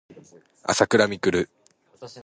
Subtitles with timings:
[0.63, 1.47] あさくらみくる